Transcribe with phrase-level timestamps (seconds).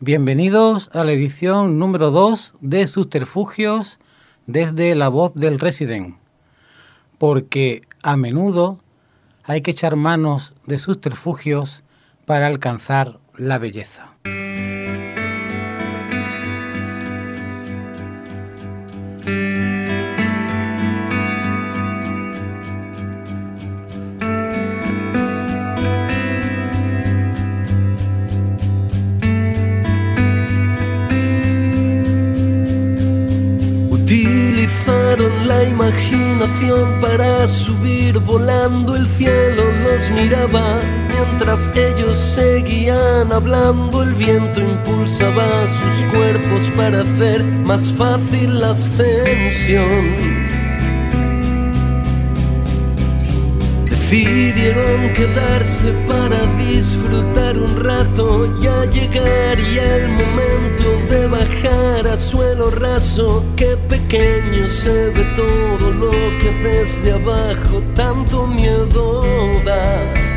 [0.00, 3.98] Bienvenidos a la edición número 2 de Subterfugios
[4.46, 6.16] desde la voz del Resident,
[7.18, 8.80] porque a menudo
[9.48, 11.82] hay que echar manos de subterfugios
[12.26, 14.17] para alcanzar la belleza.
[37.00, 38.96] Para subir volando.
[38.96, 44.02] El cielo nos miraba mientras ellos seguían hablando.
[44.02, 50.57] El viento impulsaba sus cuerpos para hacer más fácil la ascensión
[54.10, 63.44] Decidieron quedarse para disfrutar un rato, ya llegaría el momento de bajar a suelo raso,
[63.54, 69.22] qué pequeño se ve todo lo que desde abajo tanto miedo
[69.66, 70.27] da.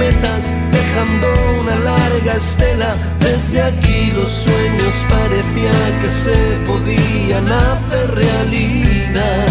[0.00, 1.28] Dejando
[1.60, 2.94] una larga estela.
[3.20, 9.46] Desde aquí los sueños parecía que se podían hacer realidad.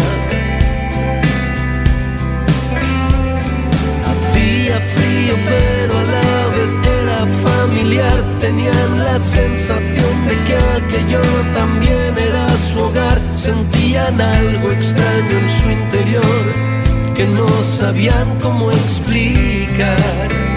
[4.10, 8.18] Hacía frío pero a la vez era familiar.
[8.40, 11.22] Tenían la sensación de que aquello
[11.54, 13.20] también era su hogar.
[13.36, 16.79] Sentían algo extraño en su interior
[17.20, 20.49] que no sabían cómo explicar.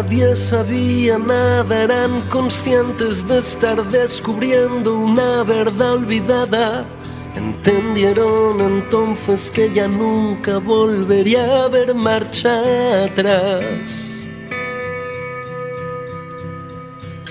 [0.00, 6.86] Nadie sabía nada, eran conscientes de estar descubriendo una verdad olvidada.
[7.36, 14.06] Entendieron entonces que ya nunca volvería a haber marcha atrás.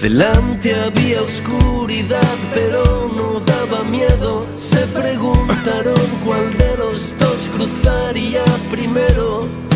[0.01, 4.47] Delante había oscuridad, pero no daba miedo.
[4.55, 9.68] Se preguntaron cuál de los dos cruzaría primero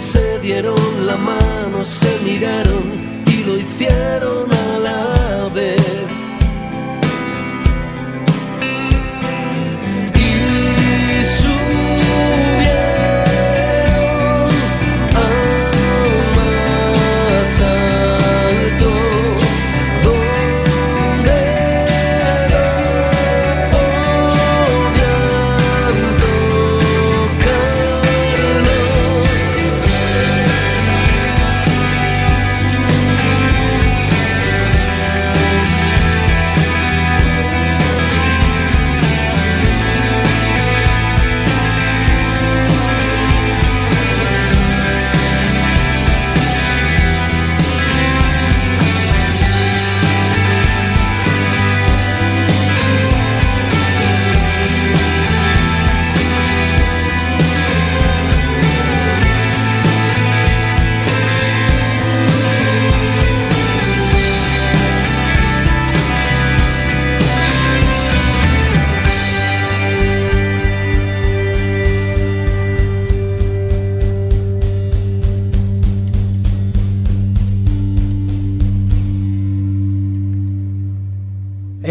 [0.00, 2.90] se dieron la mano, se miraron
[3.26, 6.19] y lo hicieron a la vez.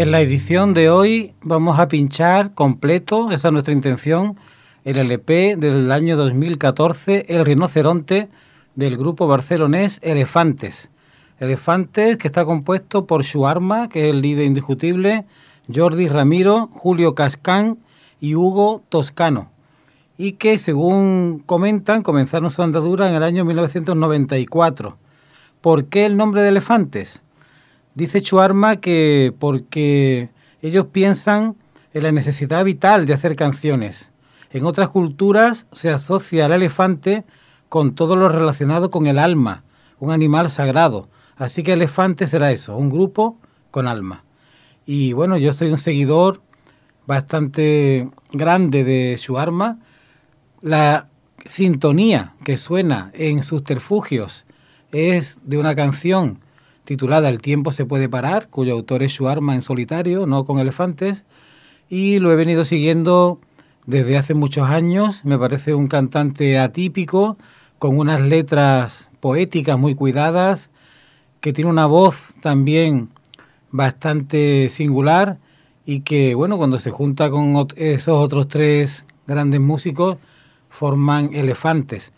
[0.00, 4.34] En la edición de hoy vamos a pinchar completo, esa es nuestra intención,
[4.86, 8.30] el LP del año 2014, El Rinoceronte,
[8.76, 10.88] del grupo barcelonés Elefantes.
[11.38, 15.26] Elefantes que está compuesto por Shuarma, que es el líder indiscutible,
[15.70, 17.76] Jordi Ramiro, Julio Cascán
[18.22, 19.50] y Hugo Toscano.
[20.16, 24.96] Y que, según comentan, comenzaron su andadura en el año 1994.
[25.60, 27.20] ¿Por qué el nombre de Elefantes?
[27.94, 30.30] Dice Chuarma que porque
[30.62, 31.56] ellos piensan
[31.92, 34.10] en la necesidad vital de hacer canciones.
[34.52, 37.24] En otras culturas se asocia al elefante
[37.68, 39.64] con todo lo relacionado con el alma,
[39.98, 41.08] un animal sagrado.
[41.36, 43.38] Así que elefante será eso, un grupo
[43.70, 44.24] con alma.
[44.86, 46.42] Y bueno, yo soy un seguidor
[47.06, 49.78] bastante grande de Shuarma.
[50.62, 51.08] La
[51.44, 54.44] sintonía que suena en sus terfugios
[54.92, 56.40] es de una canción
[56.90, 61.22] titulada El tiempo se puede parar, cuyo autor es Shuarma en solitario, no con elefantes,
[61.88, 63.38] y lo he venido siguiendo
[63.86, 65.24] desde hace muchos años.
[65.24, 67.36] Me parece un cantante atípico,
[67.78, 70.70] con unas letras poéticas muy cuidadas,
[71.40, 73.10] que tiene una voz también
[73.70, 75.38] bastante singular
[75.86, 80.16] y que, bueno, cuando se junta con esos otros tres grandes músicos,
[80.70, 82.12] forman elefantes.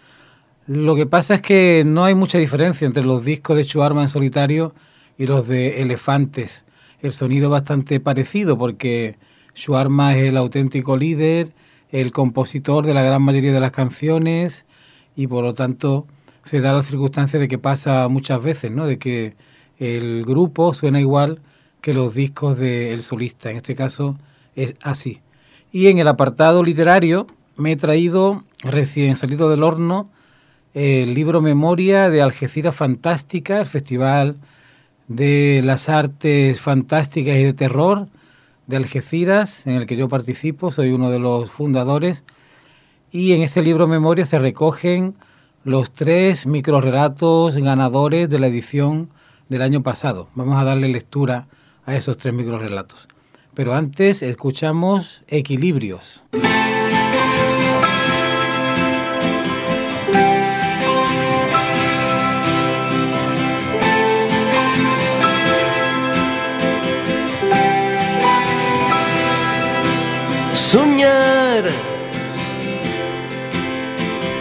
[0.68, 4.08] Lo que pasa es que no hay mucha diferencia entre los discos de Chuarma en
[4.08, 4.74] solitario
[5.18, 6.64] y los de Elefantes.
[7.00, 9.16] El sonido es bastante parecido porque
[9.56, 11.50] Shuarma es el auténtico líder,
[11.90, 14.64] el compositor de la gran mayoría de las canciones
[15.16, 16.06] y por lo tanto
[16.44, 18.86] se da la circunstancia de que pasa muchas veces, ¿no?
[18.86, 19.34] De que
[19.78, 21.40] el grupo suena igual
[21.80, 23.50] que los discos del solista.
[23.50, 24.16] En este caso
[24.54, 25.22] es así.
[25.72, 27.26] Y en el apartado literario
[27.56, 30.08] me he traído recién salido del horno
[30.74, 34.36] el libro Memoria de Algeciras Fantástica, el Festival
[35.08, 38.08] de las Artes Fantásticas y de Terror
[38.66, 42.22] de Algeciras, en el que yo participo, soy uno de los fundadores.
[43.10, 45.14] Y en este libro Memoria se recogen
[45.64, 49.10] los tres microrelatos ganadores de la edición
[49.48, 50.28] del año pasado.
[50.34, 51.46] Vamos a darle lectura
[51.84, 53.08] a esos tres microrelatos.
[53.54, 56.22] Pero antes escuchamos Equilibrios.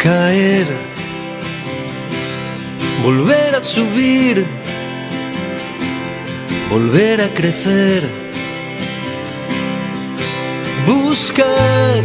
[0.01, 0.65] Caer,
[3.03, 4.47] volver a subir,
[6.71, 8.01] volver a crecer,
[10.87, 12.01] buscar,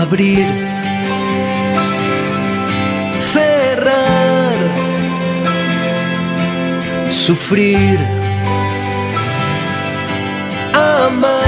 [0.00, 0.46] abrir,
[3.32, 4.58] cerrar,
[7.10, 7.98] sufrir
[10.74, 11.41] amar,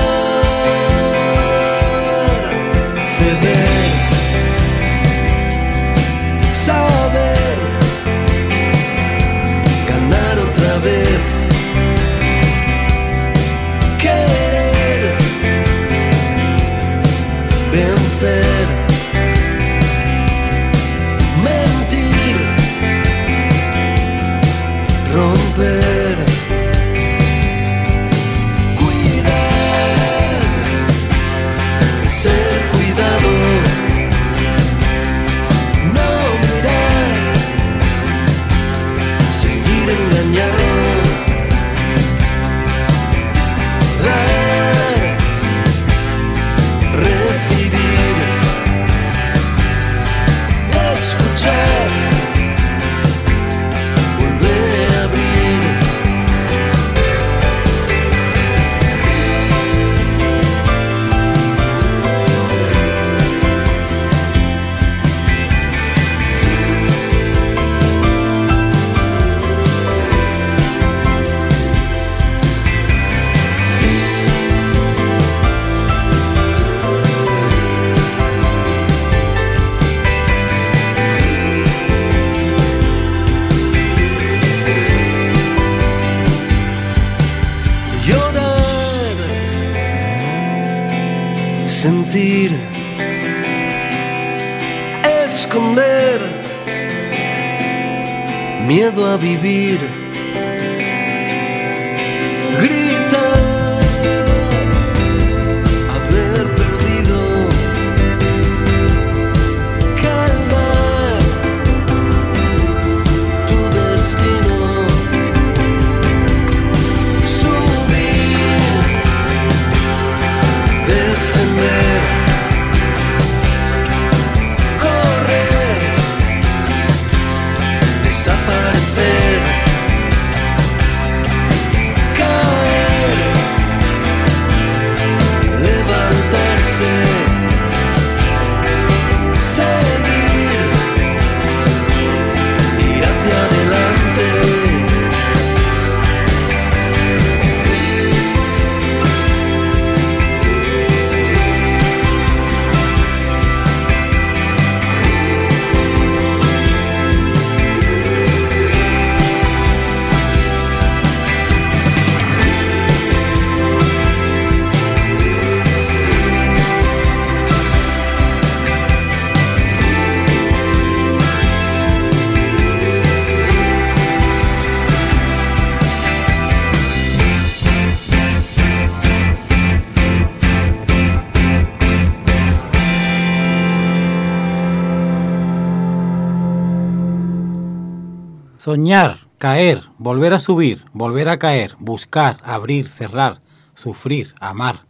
[188.75, 193.41] Soñar, caer, volver a subir, volver a caer, buscar, abrir, cerrar,
[193.77, 194.81] sufrir, amar,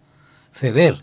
[0.52, 1.00] ceder,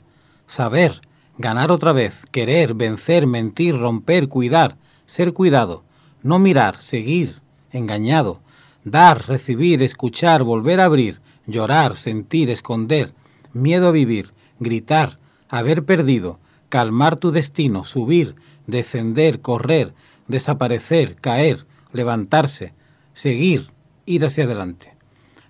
[0.47, 0.99] saber,
[1.37, 5.83] ganar otra vez, querer, vencer, mentir, romper, cuidar, ser cuidado,
[6.23, 7.39] no mirar, seguir,
[7.71, 8.41] engañado,
[8.83, 13.13] dar, recibir, escuchar, volver a abrir, llorar, sentir, esconder,
[13.53, 15.19] miedo a vivir, gritar,
[15.49, 19.93] haber perdido, calmar tu destino, subir, descender, correr,
[20.27, 22.73] desaparecer, caer, levantarse,
[23.13, 23.67] seguir,
[24.05, 24.93] ir hacia adelante.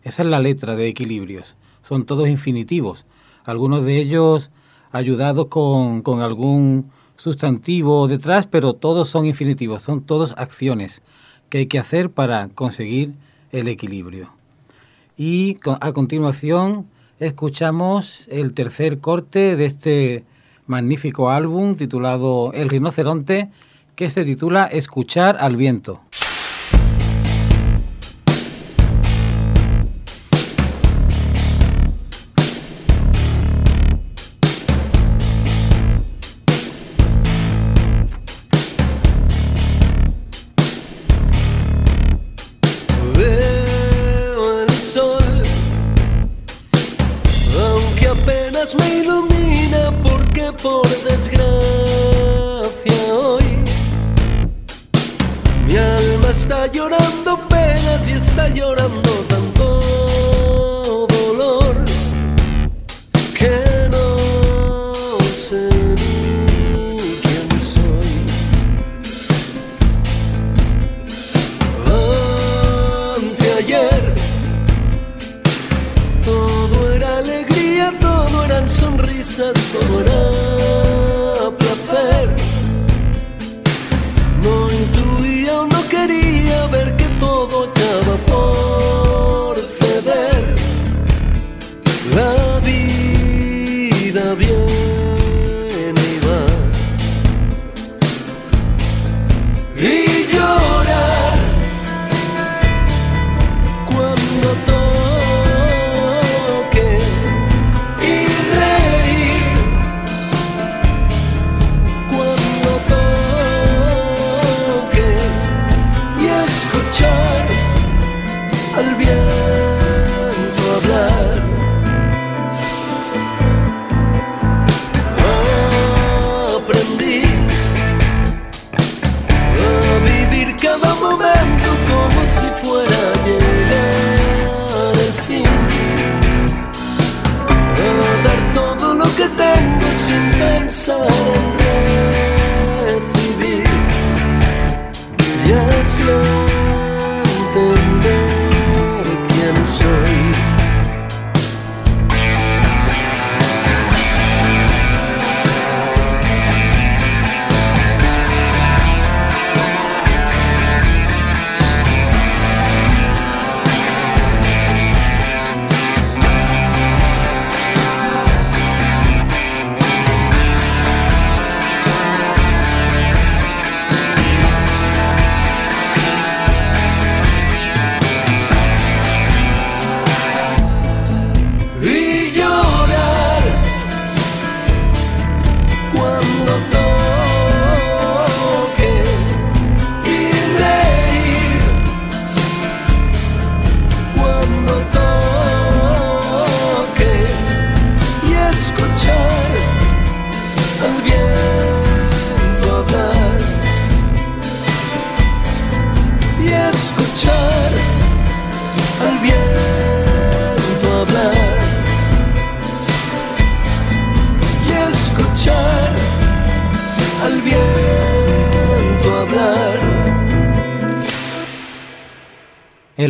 [0.03, 1.55] Esa es la letra de equilibrios.
[1.83, 3.05] Son todos infinitivos.
[3.45, 4.51] Algunos de ellos
[4.91, 11.01] ayudados con, algún sustantivo detrás, pero todos son infinitivos, son todos acciones
[11.49, 13.13] que hay que hacer para conseguir
[13.51, 14.31] el equilibrio.
[15.17, 16.87] Y a continuación
[17.19, 20.23] escuchamos el tercer corte de este
[20.65, 23.49] magnífico álbum titulado El rinoceronte,
[23.95, 26.01] que se titula Escuchar al viento.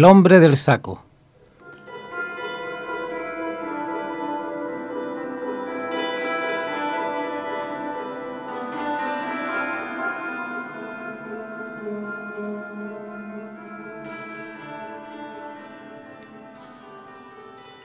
[0.02, 1.04] El hombre del saco.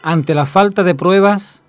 [0.03, 1.61] Ante la falta de pruebas,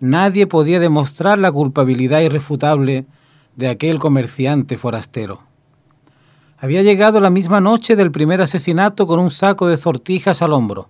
[0.00, 3.04] nadie podía demostrar la culpabilidad irrefutable
[3.54, 5.42] de aquel comerciante forastero.
[6.64, 10.88] Había llegado la misma noche del primer asesinato con un saco de sortijas al hombro.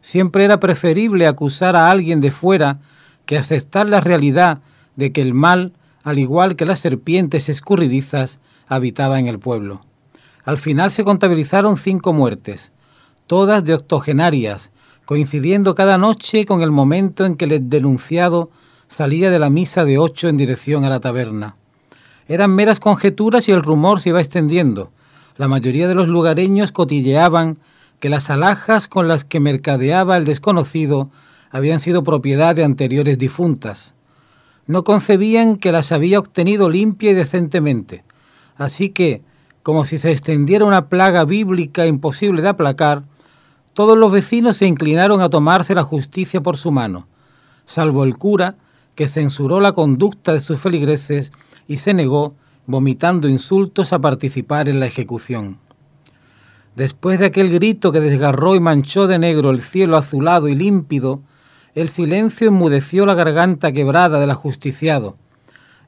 [0.00, 2.78] Siempre era preferible acusar a alguien de fuera
[3.26, 4.60] que aceptar la realidad
[4.96, 8.38] de que el mal, al igual que las serpientes escurridizas,
[8.68, 9.82] habitaba en el pueblo.
[10.46, 12.72] Al final se contabilizaron cinco muertes,
[13.26, 14.70] todas de octogenarias,
[15.04, 18.50] coincidiendo cada noche con el momento en que el denunciado
[18.88, 21.56] salía de la misa de ocho en dirección a la taberna.
[22.28, 24.90] Eran meras conjeturas y el rumor se iba extendiendo.
[25.36, 27.58] La mayoría de los lugareños cotilleaban
[28.00, 31.10] que las alhajas con las que mercadeaba el desconocido
[31.50, 33.94] habían sido propiedad de anteriores difuntas.
[34.66, 38.04] No concebían que las había obtenido limpia y decentemente.
[38.56, 39.22] Así que,
[39.62, 43.04] como si se extendiera una plaga bíblica imposible de aplacar,
[43.74, 47.06] todos los vecinos se inclinaron a tomarse la justicia por su mano,
[47.64, 48.56] salvo el cura,
[48.94, 51.32] que censuró la conducta de sus feligreses
[51.66, 52.34] y se negó,
[52.66, 55.58] vomitando insultos, a participar en la ejecución.
[56.76, 61.20] Después de aquel grito que desgarró y manchó de negro el cielo azulado y límpido,
[61.74, 65.16] el silencio enmudeció la garganta quebrada del ajusticiado.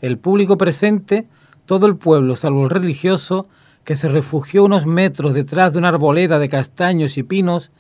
[0.01, 1.27] El público presente,
[1.67, 3.49] todo el pueblo, salvo el religioso,
[3.85, 7.71] que se refugió unos metros detrás de una arboleda de castaños y pinos,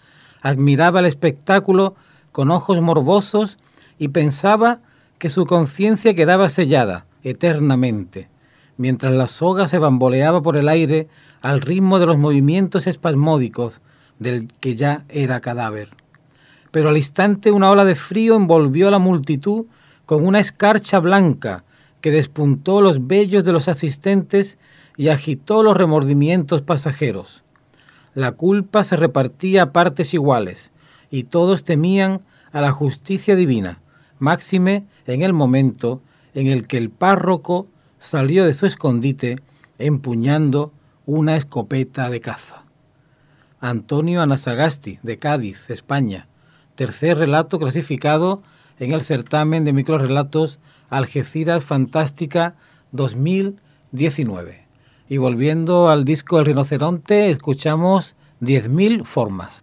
[0.43, 1.95] admiraba el espectáculo
[2.31, 3.57] con ojos morbosos
[3.99, 4.81] y pensaba
[5.19, 8.29] que su conciencia quedaba sellada eternamente,
[8.77, 11.09] mientras la soga se bamboleaba por el aire
[11.41, 13.81] al ritmo de los movimientos espasmódicos
[14.19, 15.91] del que ya era cadáver.
[16.71, 19.67] Pero al instante una ola de frío envolvió a la multitud
[20.07, 21.65] con una escarcha blanca
[22.01, 24.59] que despuntó los vellos de los asistentes
[24.97, 27.43] y agitó los remordimientos pasajeros.
[28.15, 30.71] La culpa se repartía a partes iguales,
[31.11, 32.21] y todos temían
[32.53, 33.81] a la justicia divina,
[34.19, 36.01] máxime en el momento
[36.35, 37.69] en el que el párroco
[38.05, 39.37] salió de su escondite
[39.79, 40.73] empuñando
[41.07, 42.64] una escopeta de caza.
[43.61, 46.29] Antonio Anasagasti, de Cádiz, España,
[46.75, 48.43] tercer relato clasificado
[48.79, 50.59] en el certamen de microrelatos
[50.90, 52.57] Algeciras Fantástica
[52.93, 54.67] 2019.
[55.09, 59.62] Y volviendo al disco El Rinoceronte, escuchamos 10.000 formas.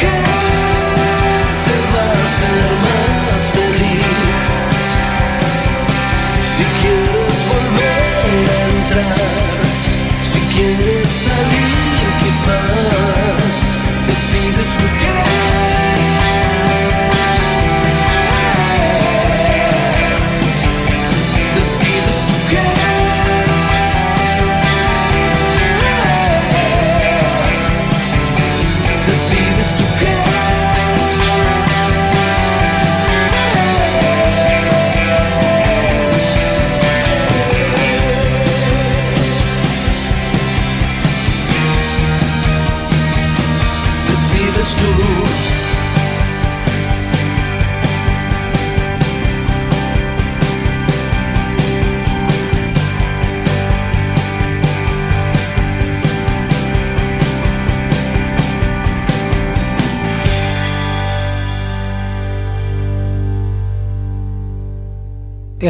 [0.00, 0.14] ¿Qué
[1.66, 4.36] te va a hacer más feliz
[6.52, 9.29] si quieres volver a entrar?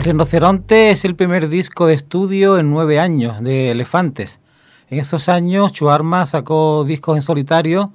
[0.00, 4.40] El Rinoceronte es el primer disco de estudio en nueve años de Elefantes.
[4.88, 7.92] En esos años, Chuarma sacó discos en solitario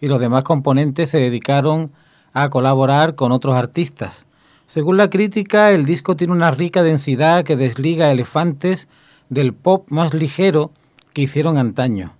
[0.00, 1.92] y los demás componentes se dedicaron
[2.32, 4.24] a colaborar con otros artistas.
[4.66, 8.88] Según la crítica, el disco tiene una rica densidad que desliga a Elefantes
[9.28, 10.70] del pop más ligero
[11.12, 12.14] que hicieron antaño.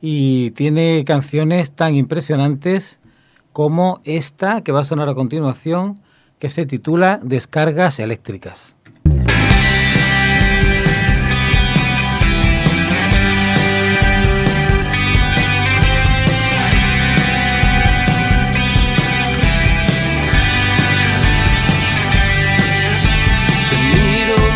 [0.00, 3.00] Y tiene canciones tan impresionantes
[3.52, 6.00] como esta que va a sonar a continuación,
[6.40, 8.74] que se titula Descargas eléctricas.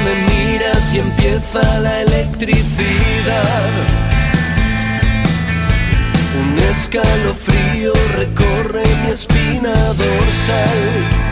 [0.04, 3.70] Me miras y empieza la electricidad.
[6.38, 11.23] Un escalofrío recorre mi espina dorsal.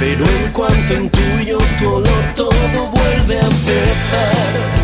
[0.00, 4.77] Pero en cuanto intuyo tu olor todo vuelve a empezar.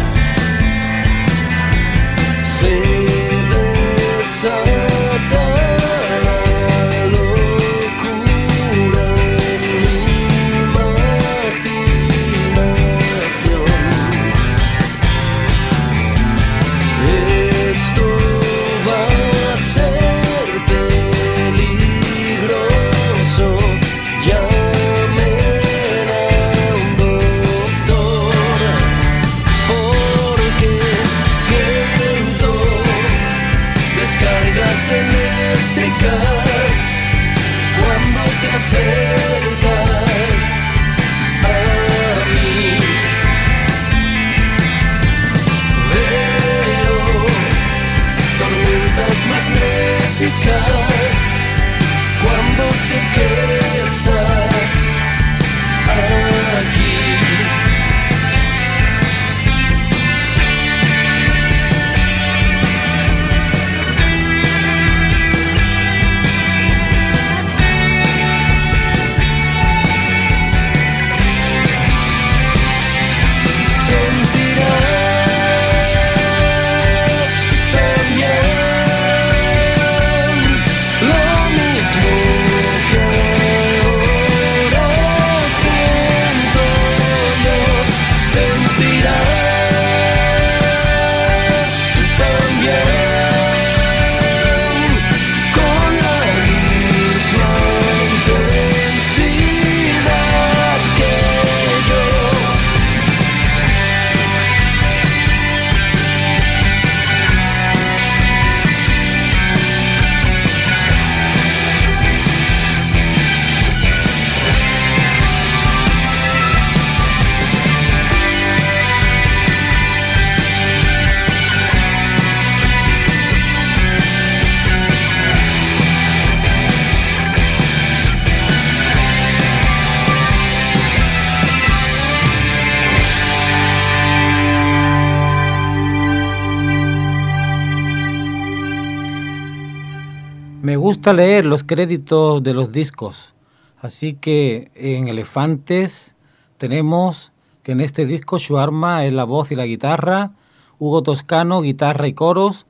[140.84, 143.32] Gusta leer los créditos de los discos,
[143.80, 146.14] así que en Elefantes
[146.58, 150.32] tenemos que en este disco Shuarma es la voz y la guitarra,
[150.78, 152.66] Hugo Toscano guitarra y coros,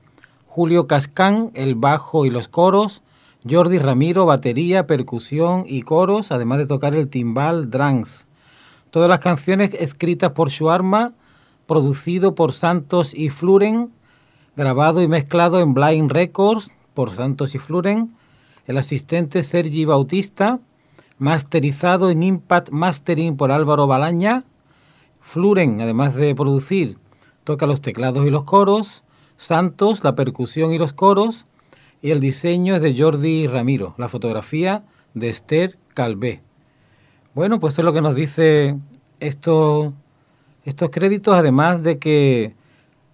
[0.47, 3.03] Julio Cascán el bajo y los coros,
[3.51, 8.29] Jordi Ramiro, batería, percusión y coros, además de tocar el timbal, drums.
[8.93, 11.15] Todas las canciones escritas por Shuarma,
[11.67, 13.91] producido por Santos y Fluren,
[14.55, 18.15] grabado y mezclado en Blind Records por Santos y Fluren,
[18.67, 20.61] el asistente Sergi Bautista,
[21.19, 24.45] masterizado en Impact Mastering por Álvaro Balaña.
[25.21, 26.99] Fluren, además de producir,
[27.45, 29.03] toca los teclados y los coros.
[29.37, 31.47] Santos, la percusión y los coros.
[32.01, 36.43] Y el diseño es de Jordi Ramiro, la fotografía de Esther Calvé.
[37.35, 38.77] Bueno, pues es lo que nos dice
[39.21, 39.93] estos,
[40.65, 42.55] estos créditos, además de que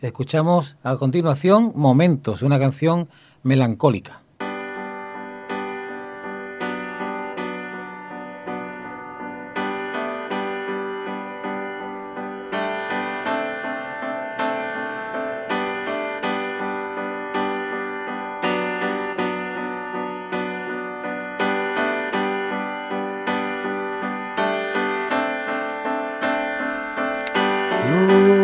[0.00, 3.08] Escuchamos a continuación Momentos, una canción
[3.44, 4.23] melancólica.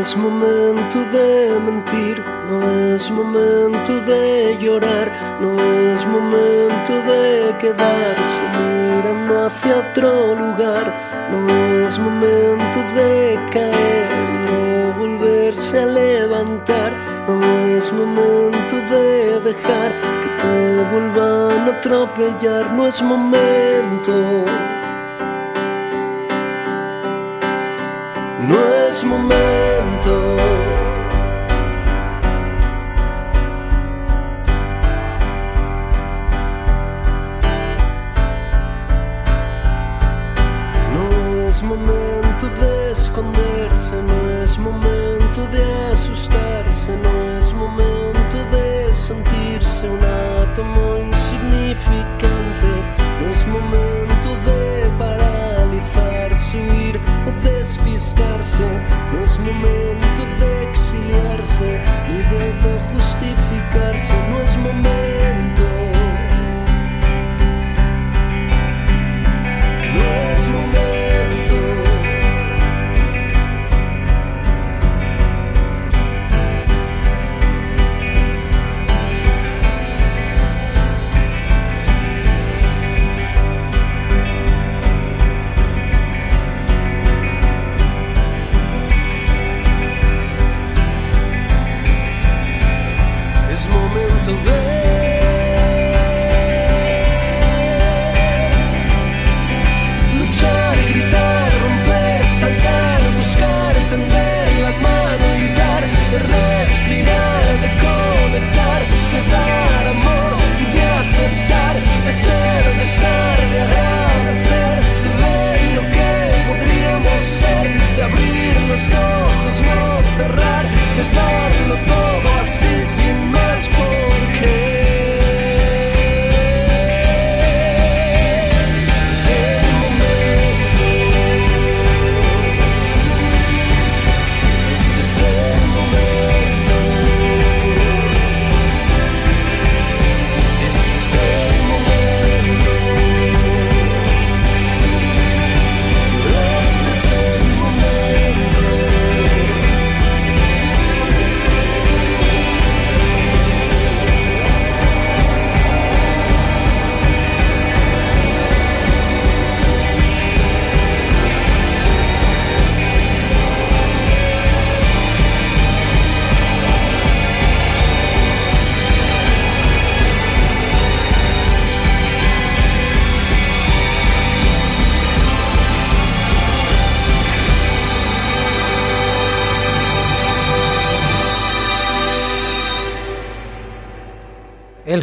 [0.01, 9.47] Es momento de mentir, no es momento de llorar, no es momento de quedarse mirando
[9.47, 10.95] hacia otro lugar,
[11.31, 16.95] no es momento de caer y no volverse a levantar,
[17.29, 17.43] no
[17.77, 24.15] es momento de dejar que te vuelvan a atropellar, no es momento.
[28.49, 29.70] No es momento.
[30.11, 30.90] No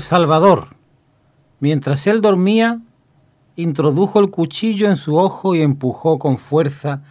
[0.07, 0.67] Salvador.
[1.59, 2.79] Mientras él dormía,
[3.57, 7.01] introdujo el cuchillo en su ojo y empujó con fuerza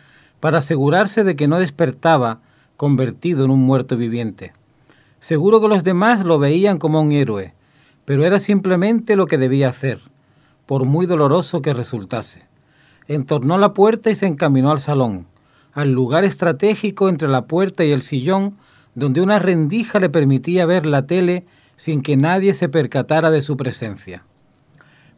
[0.41, 2.41] para asegurarse de que no despertaba
[2.79, 4.55] convertido en un muerto viviente.
[5.21, 7.53] Seguro que los demás lo veían como un héroe,
[8.07, 10.01] pero era simplemente lo que debía hacer,
[10.65, 12.47] por muy doloroso que resultase.
[13.09, 15.27] Entornó la puerta y se encaminó al salón,
[15.75, 18.57] al lugar estratégico entre la puerta y el sillón,
[18.95, 21.45] donde una rendija le permitía ver la tele
[21.77, 24.25] sin que nadie se percatara de su presencia.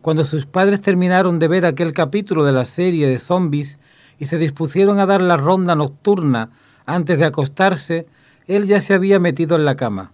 [0.01, 3.79] Cuando sus padres terminaron de ver aquel capítulo de la serie de zombies
[4.19, 6.51] y se dispusieron a dar la ronda nocturna
[6.87, 8.07] antes de acostarse,
[8.47, 10.13] él ya se había metido en la cama.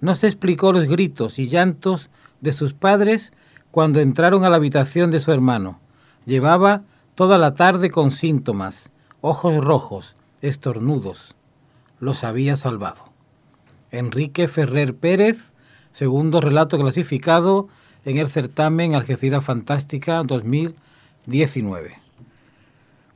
[0.00, 3.32] No se explicó los gritos y llantos de sus padres
[3.70, 5.80] cuando entraron a la habitación de su hermano.
[6.24, 6.82] Llevaba
[7.14, 11.34] toda la tarde con síntomas, ojos rojos, estornudos.
[12.00, 13.04] Los había salvado.
[13.90, 15.52] Enrique Ferrer Pérez,
[15.96, 17.68] segundo relato clasificado
[18.04, 21.94] en el certamen Algeciras Fantástica 2019.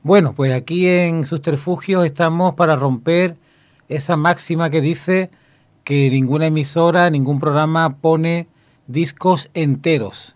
[0.01, 3.37] Bueno, pues aquí en Subterfugios estamos para romper
[3.87, 5.29] esa máxima que dice
[5.83, 8.47] que ninguna emisora, ningún programa pone
[8.87, 10.35] discos enteros.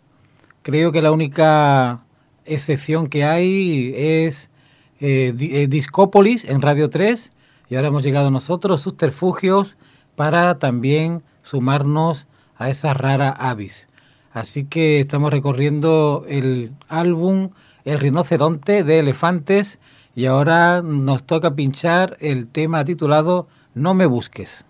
[0.62, 2.04] Creo que la única
[2.46, 4.52] excepción que hay es
[5.00, 7.32] eh, eh, Discópolis en Radio 3
[7.72, 9.78] y ahora hemos llegado nosotros, Subterfugios,
[10.16, 12.28] para también sumarnos
[12.58, 13.88] a esa rara avis.
[14.34, 17.52] Así que estamos recorriendo el álbum
[17.86, 19.80] El rinoceronte de elefantes
[20.16, 24.65] y ahora nos toca pinchar el tema titulado No me busques.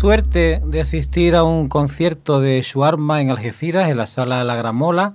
[0.00, 5.12] Suerte de asistir a un concierto de Shuarma en Algeciras, en la sala La Gramola.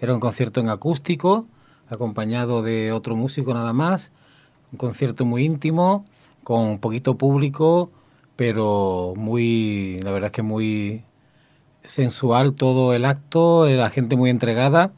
[0.00, 1.46] Era un concierto en acústico,
[1.88, 4.10] acompañado de otro músico nada más.
[4.72, 6.04] Un concierto muy íntimo,
[6.42, 7.92] con poquito público,
[8.34, 11.04] pero muy, la verdad es que muy
[11.84, 14.90] sensual todo el acto, la gente muy entregada.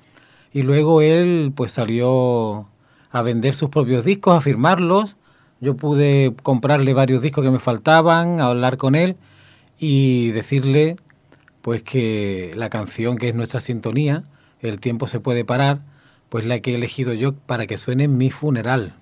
[0.55, 2.66] Y luego él pues salió
[3.11, 5.17] a vender sus propios discos, a firmarlos
[5.61, 9.16] yo pude comprarle varios discos que me faltaban, hablar con él
[9.78, 10.96] y decirle
[11.62, 14.24] pues que la canción que es nuestra sintonía,
[14.61, 15.80] El tiempo se puede parar,
[16.28, 18.94] pues la que he elegido yo para que suene en mi funeral,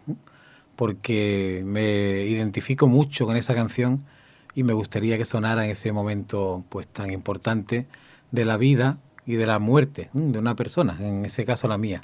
[0.76, 4.04] porque me identifico mucho con esa canción
[4.54, 7.86] y me gustaría que sonara en ese momento pues tan importante
[8.32, 12.00] de la vida y de la muerte de una persona, en ese caso la mía.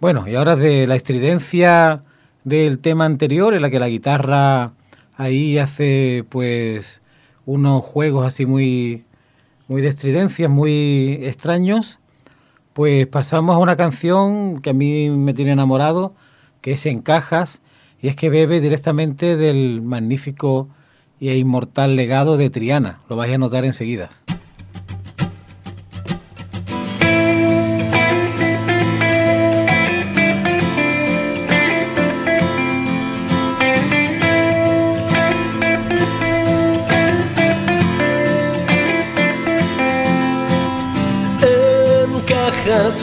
[0.00, 2.02] Bueno, y ahora de la estridencia
[2.44, 4.72] del tema anterior, en la que la guitarra
[5.16, 7.02] ahí hace pues
[7.46, 9.04] unos juegos así muy,
[9.68, 11.98] muy de estridencias, muy extraños,
[12.72, 16.14] pues pasamos a una canción que a mí me tiene enamorado,
[16.60, 17.60] que es En Cajas,
[18.00, 20.68] y es que bebe directamente del magnífico
[21.20, 24.10] e inmortal legado de Triana, lo vais a notar enseguida.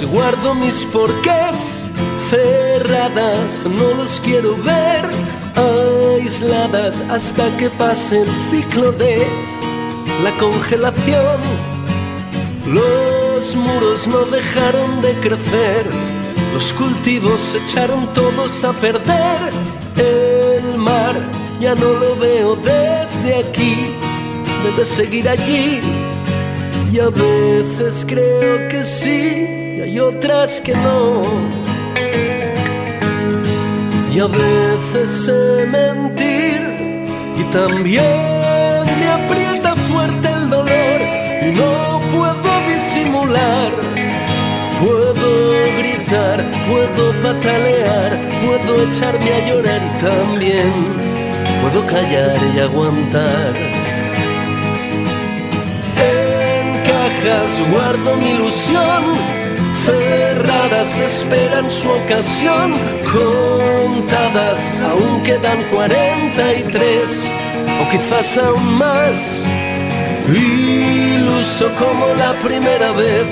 [0.05, 1.83] Guardo mis porqués
[2.29, 5.05] cerradas, no los quiero ver
[5.55, 9.27] aisladas hasta que pase el ciclo de
[10.23, 11.41] la congelación.
[12.67, 15.85] Los muros no dejaron de crecer,
[16.53, 19.51] los cultivos se echaron todos a perder.
[19.97, 21.15] El mar
[21.59, 23.95] ya no lo veo desde aquí,
[24.63, 25.81] debe seguir allí.
[26.91, 31.23] Y a veces creo que sí, hay otras que no.
[34.13, 36.59] Y a veces sé mentir
[37.37, 41.01] y también me aprieta fuerte el dolor
[41.41, 43.71] y no puedo disimular.
[44.81, 50.73] Puedo gritar, puedo patalear, puedo echarme a llorar y también
[51.61, 53.55] puedo callar y aguantar.
[56.11, 59.40] En cajas guardo mi ilusión
[59.85, 62.73] cerradas esperan su ocasión,
[63.11, 67.31] contadas aún quedan 43
[67.81, 69.43] o quizás aún más.
[70.27, 73.27] Iluso como la primera vez,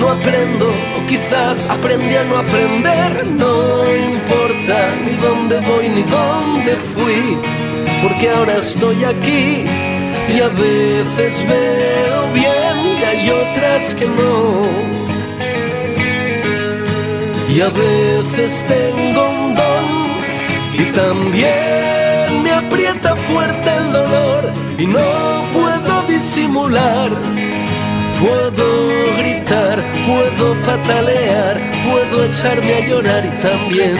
[0.00, 6.76] no aprendo o quizás aprendí a no aprender, no importa ni dónde voy ni dónde
[6.76, 7.38] fui,
[8.02, 9.64] porque ahora estoy aquí
[10.28, 15.01] y a veces veo bien y hay otras que no
[17.54, 19.84] y a veces tengo un don
[20.78, 27.10] y también me aprieta fuerte el dolor y no puedo disimular.
[28.20, 28.88] Puedo
[29.18, 33.96] gritar, puedo patalear, puedo echarme a llorar y también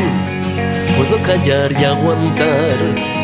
[0.97, 3.22] puedo callar y aguantar.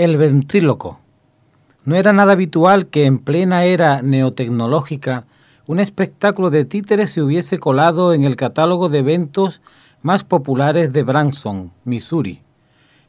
[0.00, 0.98] El ventríloco.
[1.84, 5.26] No era nada habitual que en plena era neotecnológica
[5.66, 9.60] un espectáculo de títeres se hubiese colado en el catálogo de eventos
[10.00, 12.40] más populares de Branson, Missouri,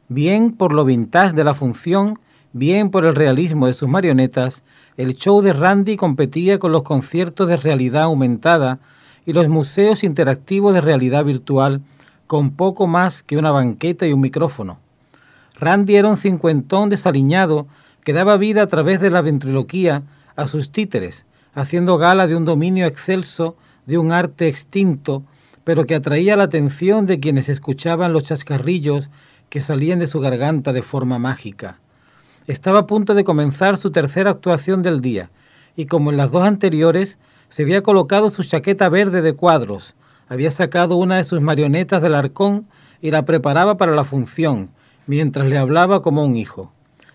[0.08, 2.18] bien por lo vintage de la función,
[2.52, 4.62] bien por el realismo de sus marionetas,
[4.98, 8.80] el show de Randy competía con los conciertos de realidad aumentada
[9.24, 11.80] y los museos interactivos de realidad virtual
[12.26, 14.81] con poco más que una banqueta y un micrófono.
[15.62, 17.68] Randy era un cincuentón desaliñado
[18.02, 20.02] que daba vida a través de la ventriloquía
[20.34, 23.56] a sus títeres, haciendo gala de un dominio excelso,
[23.86, 25.22] de un arte extinto,
[25.62, 29.08] pero que atraía la atención de quienes escuchaban los chascarrillos
[29.50, 31.78] que salían de su garganta de forma mágica.
[32.48, 35.30] Estaba a punto de comenzar su tercera actuación del día,
[35.76, 37.18] y como en las dos anteriores,
[37.50, 39.94] se había colocado su chaqueta verde de cuadros,
[40.28, 42.66] había sacado una de sus marionetas del arcón
[43.00, 44.70] y la preparaba para la función,
[45.06, 46.72] mientras le hablaba como un hijo.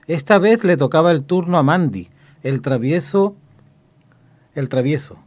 [0.07, 2.09] Esta vez le tocaba el turno a Mandy,
[2.43, 3.35] el travieso,
[4.55, 5.17] el travieso.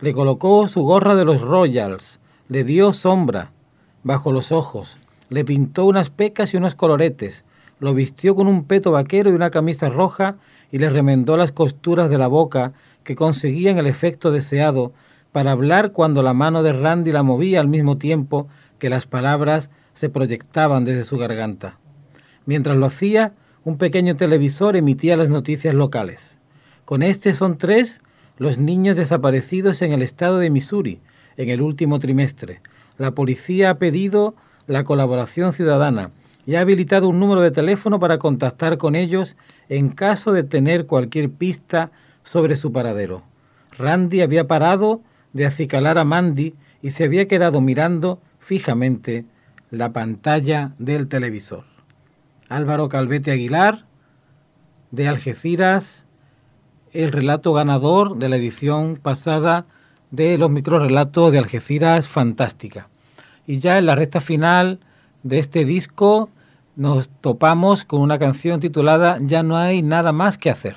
[0.00, 3.52] Le colocó su gorra de los Royals, le dio sombra
[4.02, 4.98] bajo los ojos,
[5.28, 7.44] le pintó unas pecas y unos coloretes,
[7.78, 10.36] lo vistió con un peto vaquero y una camisa roja
[10.72, 12.72] y le remendó las costuras de la boca
[13.04, 14.92] que conseguían el efecto deseado
[15.32, 18.48] para hablar cuando la mano de Randy la movía al mismo tiempo
[18.78, 21.78] que las palabras se proyectaban desde su garganta.
[22.46, 23.32] Mientras lo hacía,
[23.64, 26.38] un pequeño televisor emitía las noticias locales.
[26.84, 28.00] Con este son tres
[28.38, 31.00] los niños desaparecidos en el estado de Missouri
[31.36, 32.60] en el último trimestre.
[32.98, 34.34] La policía ha pedido
[34.66, 36.10] la colaboración ciudadana
[36.46, 39.36] y ha habilitado un número de teléfono para contactar con ellos
[39.68, 43.22] en caso de tener cualquier pista sobre su paradero.
[43.78, 49.24] Randy había parado de acicalar a Mandy y se había quedado mirando fijamente
[49.70, 51.69] la pantalla del televisor.
[52.50, 53.86] Álvaro Calvete Aguilar,
[54.90, 56.06] de Algeciras,
[56.92, 59.66] el relato ganador de la edición pasada
[60.10, 62.88] de los microrelatos de Algeciras Fantástica.
[63.46, 64.80] Y ya en la recta final
[65.22, 66.28] de este disco
[66.74, 70.76] nos topamos con una canción titulada Ya no hay nada más que hacer.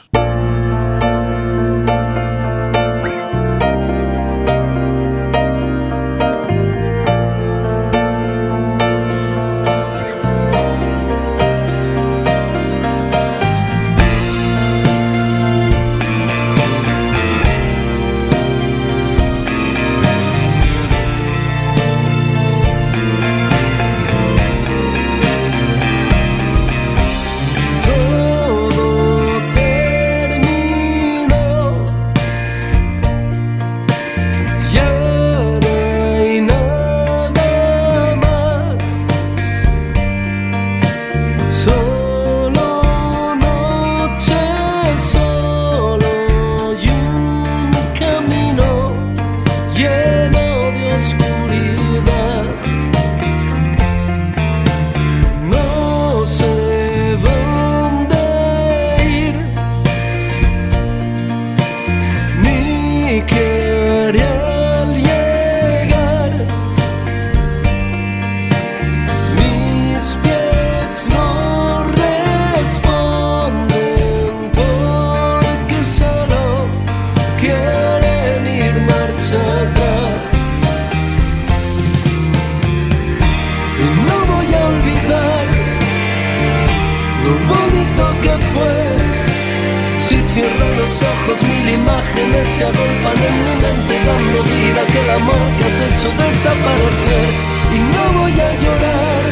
[90.34, 95.58] Cierro los ojos, mil imágenes se agolpan en mi mente dando vida a el amor
[95.58, 97.30] que has hecho desaparecer
[97.76, 99.24] y no voy a llorar.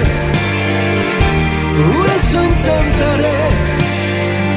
[2.18, 3.40] Eso intentaré.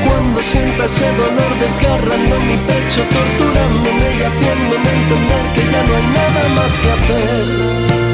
[0.07, 6.07] Cuando sienta ese dolor desgarrando mi pecho, torturándome y haciéndome entender que ya no hay
[6.21, 8.14] nada más que hacer.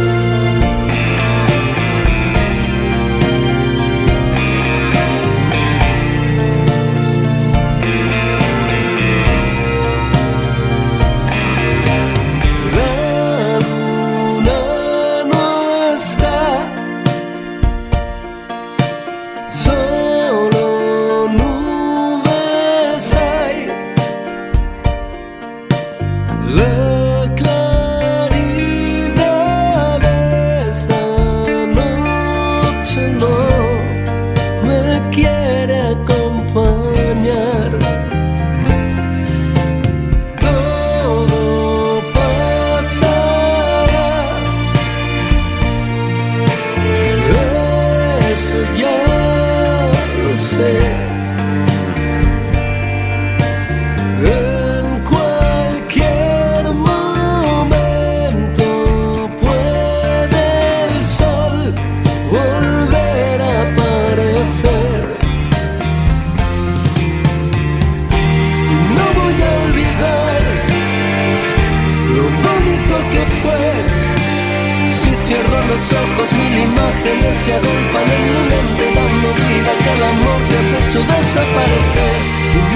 [81.05, 82.18] Desaparecer.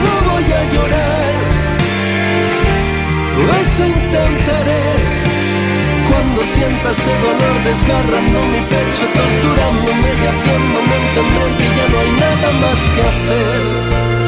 [0.04, 1.34] No voy a llorar,
[3.60, 4.84] eso intentaré.
[6.08, 12.10] Cuando sienta ese dolor desgarrando mi pecho, torturándome y haciéndome entender que ya no hay
[12.24, 14.23] nada más que hacer.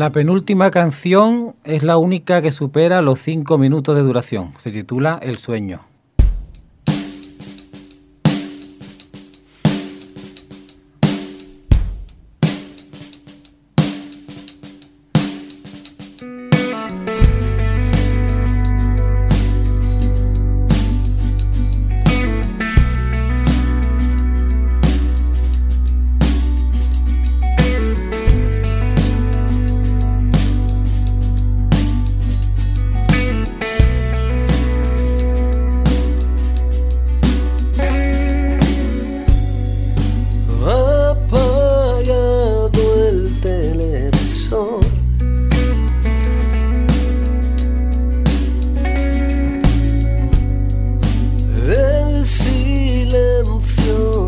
[0.00, 4.54] La penúltima canción es la única que supera los cinco minutos de duración.
[4.56, 5.89] Se titula El sueño.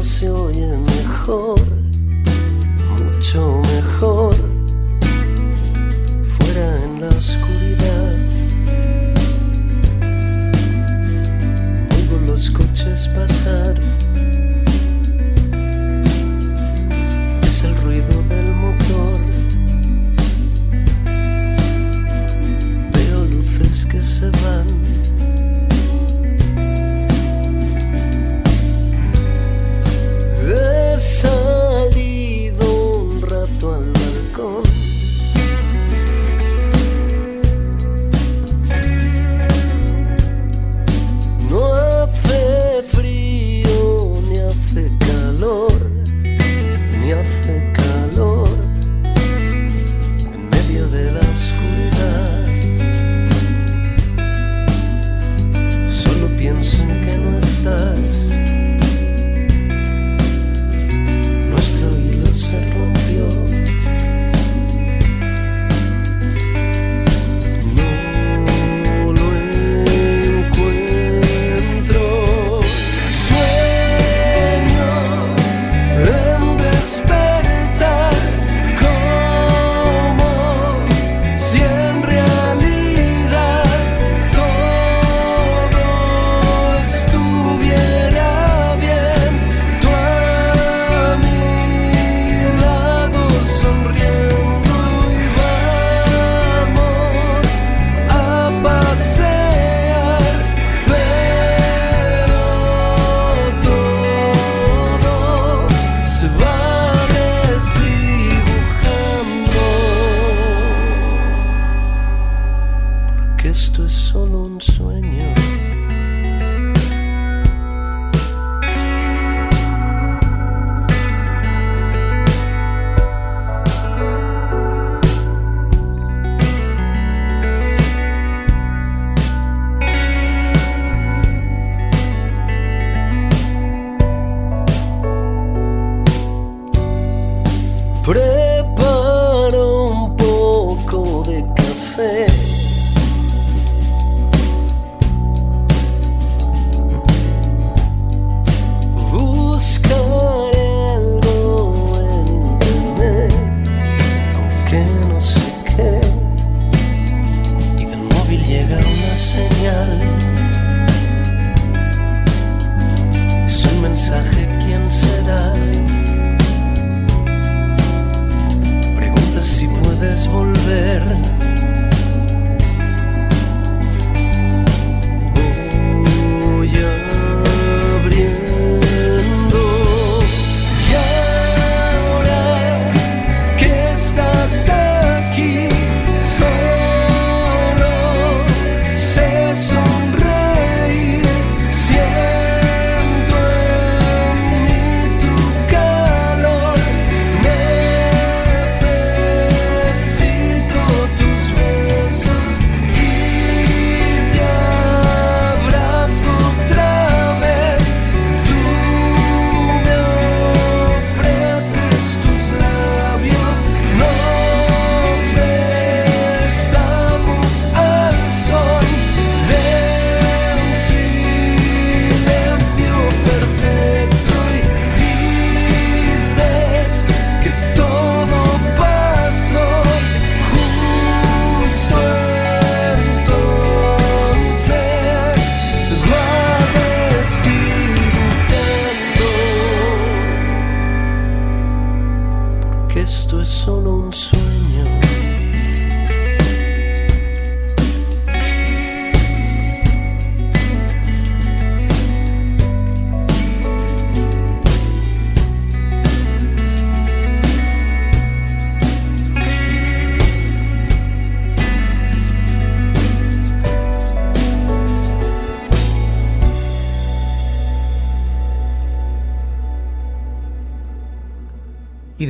[0.03, 1.72] se oye mejor.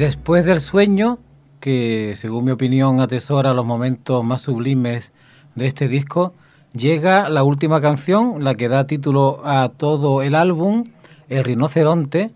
[0.02, 1.20] Después del sueño,
[1.60, 5.12] que según mi opinión atesora los momentos más sublimes
[5.54, 6.34] de este disco,
[6.72, 10.86] llega la última canción, la que da título a todo el álbum,
[11.28, 12.32] El rinoceronte,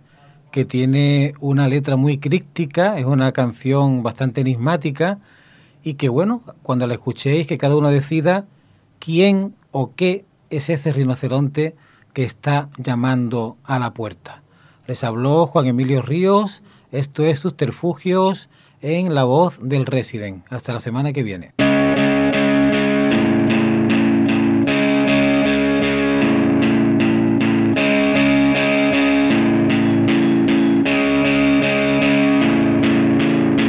[0.52, 5.18] que tiene una letra muy críptica, es una canción bastante enigmática
[5.82, 8.44] y que bueno, cuando la escuchéis, que cada uno decida
[9.00, 11.74] quién o qué es ese rinoceronte
[12.12, 14.42] que está llamando a la puerta.
[14.86, 16.62] Les habló Juan Emilio Ríos,
[16.92, 18.48] esto es Subterfugios
[18.80, 20.44] en la voz del Resident.
[20.50, 21.52] Hasta la semana que viene.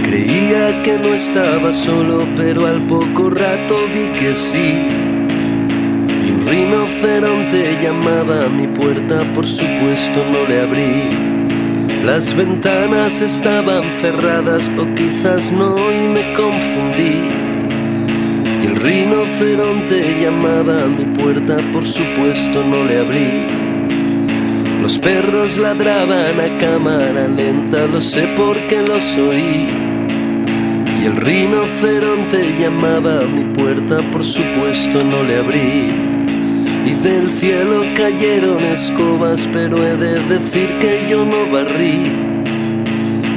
[0.03, 4.73] Creía que no estaba solo, pero al poco rato vi que sí.
[6.25, 11.36] Y un rinoceronte llamaba a mi puerta, por supuesto no le abrí.
[12.07, 17.27] Las ventanas estaban cerradas o quizás no y me confundí.
[18.61, 23.47] Y el rinoceronte llamaba a mi puerta, por supuesto no le abrí.
[24.81, 29.67] Los perros ladraban a cámara lenta, lo sé porque los oí.
[31.01, 36.06] Y el rinoceronte llamaba a mi puerta, por supuesto no le abrí
[36.87, 42.13] y del cielo cayeron escobas, pero he de decir que yo no barrí.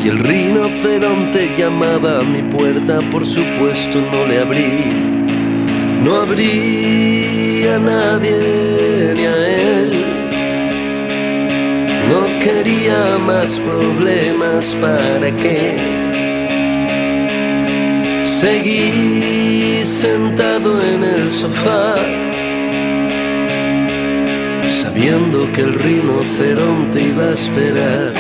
[0.05, 4.93] Y el rinoceronte llamaba a mi puerta, por supuesto no le abrí.
[6.05, 10.05] No abrí a nadie ni a él.
[12.09, 15.77] No quería más problemas, ¿para qué?
[18.23, 22.30] Seguí sentado en el sofá
[25.01, 28.13] sabiendo que el rinoceronte iba a esperar.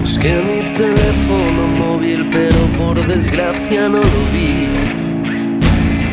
[0.00, 4.68] Busqué mi teléfono móvil, pero por desgracia no lo vi.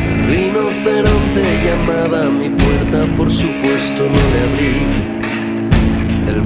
[0.08, 5.17] El rinoceronte llamaba a mi puerta, por supuesto no le abrí.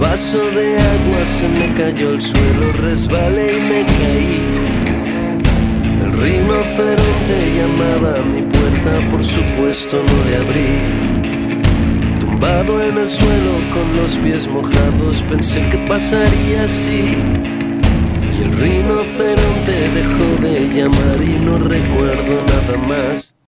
[0.03, 4.41] Vaso de agua se me cayó al suelo, resbalé y me caí.
[6.03, 12.19] El rinoceronte llamaba a mi puerta, por supuesto no le abrí.
[12.19, 17.15] Tumbado en el suelo con los pies mojados, pensé que pasaría así.
[18.37, 23.37] Y el rinoceronte dejó de llamar y no recuerdo nada más.